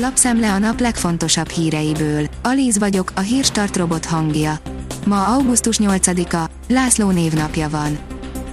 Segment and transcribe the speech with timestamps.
[0.00, 2.28] Lapszemle a nap legfontosabb híreiből.
[2.42, 4.58] Alíz vagyok, a hírstart robot hangja.
[5.06, 7.98] Ma augusztus 8-a, László névnapja van.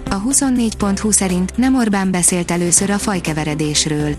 [0.10, 4.16] A 24.20 szerint nem Orbán beszélt először a fajkeveredésről.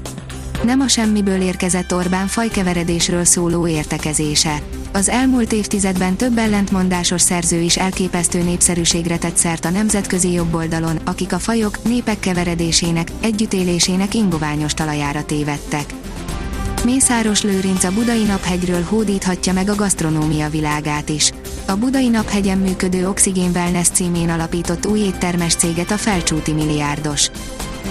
[0.64, 4.62] Nem a semmiből érkezett Orbán fajkeveredésről szóló értekezése.
[4.92, 11.32] Az elmúlt évtizedben több ellentmondásos szerző is elképesztő népszerűségre tett szert a nemzetközi jobboldalon, akik
[11.32, 15.94] a fajok, népek keveredésének, együttélésének ingoványos talajára tévedtek.
[16.86, 21.32] Mészáros Lőrinc a Budai Naphegyről hódíthatja meg a gasztronómia világát is.
[21.66, 27.30] A Budai Naphegyen működő Oxygen Wellness címén alapított új éttermes céget a felcsúti milliárdos.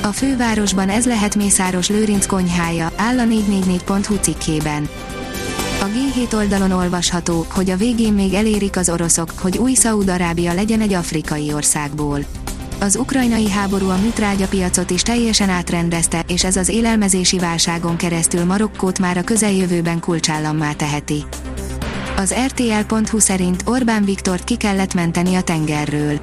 [0.02, 4.90] A fővárosban ez lehet Mészáros Lőrinc konyhája, áll a 444.hu cikkében.
[5.82, 10.82] A G7 oldalon olvasható, hogy a végén még elérik az oroszok, hogy új Szaúd-Arábia legyen
[10.82, 12.26] egy afrikai országból.
[12.86, 19.00] Az ukrajnai háború a műtrágyapiacot is teljesen átrendezte, és ez az élelmezési válságon keresztül Marokkót
[19.00, 21.24] már a közeljövőben kulcsállammá teheti.
[22.18, 26.20] Az RTL.hu szerint Orbán Viktort ki kellett menteni a tengerről.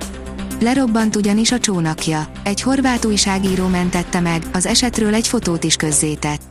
[0.61, 2.31] Lerobbant ugyanis a csónakja.
[2.43, 6.43] Egy horvát újságíró mentette meg, az esetről egy fotót is közzétett.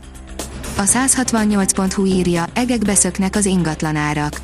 [0.78, 4.42] A 168.hu írja, egekbe szöknek az ingatlanárak.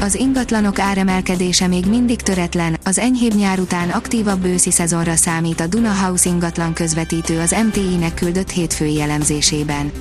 [0.00, 5.66] Az ingatlanok áremelkedése még mindig töretlen, az enyhébb nyár után aktívabb őszi szezonra számít a
[5.66, 9.92] Duna House ingatlan közvetítő az MTI-nek küldött hétfői jellemzésében.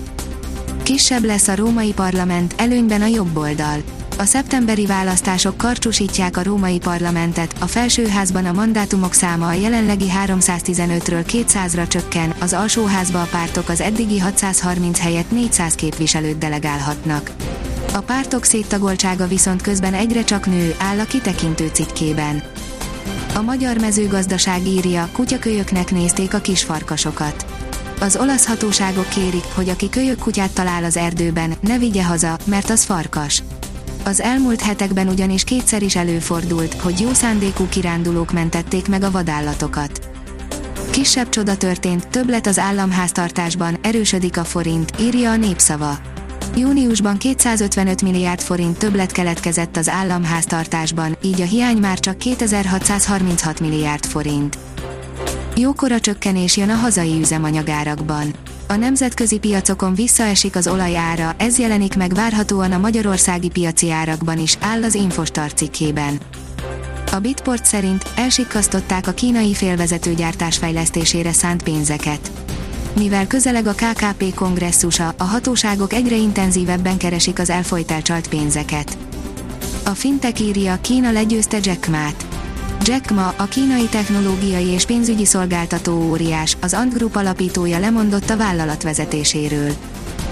[0.84, 3.84] Kisebb lesz a római parlament, előnyben a jobb oldal.
[4.18, 11.46] A szeptemberi választások karcsúsítják a római parlamentet, a felsőházban a mandátumok száma a jelenlegi 315-ről
[11.48, 17.32] 200-ra csökken, az alsóházba a pártok az eddigi 630 helyett 400 képviselőt delegálhatnak.
[17.96, 22.44] A pártok széttagoltsága viszont közben egyre csak nő, áll a kitekintő cikkében.
[23.36, 27.46] A magyar mezőgazdaság írja, kutyakölyöknek nézték a kisfarkasokat.
[28.00, 32.70] Az olasz hatóságok kérik, hogy aki kölyök kutyát talál az erdőben, ne vigye haza, mert
[32.70, 33.44] az farkas.
[34.06, 40.10] Az elmúlt hetekben ugyanis kétszer is előfordult, hogy jó szándékú kirándulók mentették meg a vadállatokat.
[40.90, 46.15] Kisebb csoda történt, több lett az államháztartásban, erősödik a forint, írja a népszava.
[46.58, 54.06] Júniusban 255 milliárd forint többlet keletkezett az államháztartásban, így a hiány már csak 2636 milliárd
[54.06, 54.58] forint.
[55.56, 58.34] Jókora csökkenés jön a hazai üzemanyagárakban.
[58.68, 64.40] A nemzetközi piacokon visszaesik az olaj ára, ez jelenik meg várhatóan a magyarországi piaci árakban
[64.40, 66.18] is, áll az Infostar cikkében.
[67.12, 72.45] A Bitport szerint elsikkasztották a kínai félvezetőgyártás fejlesztésére szánt pénzeket.
[72.96, 78.98] Mivel közeleg a KKP kongresszusa, a hatóságok egyre intenzívebben keresik az elfolyt elcsalt pénzeket.
[79.86, 82.26] A fintek írja, Kína legyőzte Jack Ma-t.
[82.82, 88.38] Jack Ma, a kínai technológiai és pénzügyi szolgáltató óriás, az Ant Group alapítója lemondott a
[88.38, 89.72] vállalat vezetéséről.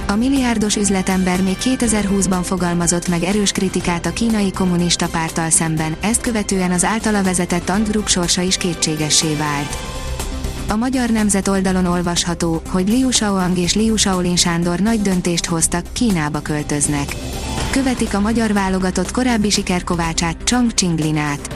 [0.07, 6.21] A milliárdos üzletember még 2020-ban fogalmazott meg erős kritikát a kínai kommunista párttal szemben, ezt
[6.21, 9.77] követően az általa vezetett Ant Group sorsa is kétségessé vált.
[10.73, 15.85] A magyar nemzet oldalon olvasható, hogy Liu Shaoang és Liu Shaolin Sándor nagy döntést hoztak,
[15.93, 17.15] Kínába költöznek.
[17.71, 21.55] Követik a magyar válogatott korábbi sikerkovácsát, Chang Chinglinát.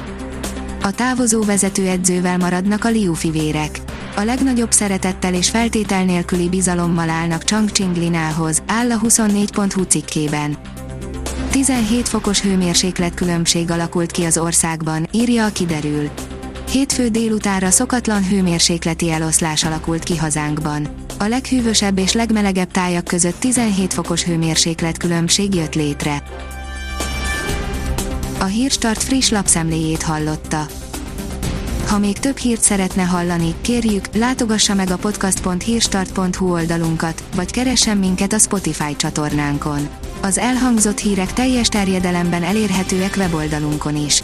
[0.81, 3.79] A távozó vezetőedzővel maradnak a Liu fivérek.
[4.15, 10.57] A legnagyobb szeretettel és feltétel nélküli bizalommal állnak Chang Chinglinához, áll a 24.hu cikkében.
[11.51, 16.09] 17 fokos hőmérséklet különbség alakult ki az országban, írja a kiderül.
[16.71, 20.87] Hétfő délutára szokatlan hőmérsékleti eloszlás alakult ki hazánkban.
[21.19, 26.23] A leghűvösebb és legmelegebb tájak között 17 fokos hőmérséklet különbség jött létre.
[28.39, 30.65] A Hírstart friss lapszemléjét hallotta.
[31.87, 38.33] Ha még több hírt szeretne hallani, kérjük, látogassa meg a podcast.hírstart.hu oldalunkat, vagy keressen minket
[38.33, 39.89] a Spotify csatornánkon.
[40.21, 44.23] Az elhangzott hírek teljes terjedelemben elérhetőek weboldalunkon is.